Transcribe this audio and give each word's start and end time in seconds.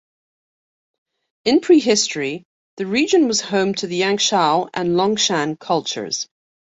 In 1.45 1.59
prehistory, 1.59 2.41
the 2.77 2.87
region 2.87 3.27
was 3.27 3.39
home 3.41 3.75
to 3.75 3.85
the 3.85 4.01
Yangshao 4.01 4.67
and 4.73 4.95
Longshan 4.95 5.59
cultures. 5.59 6.25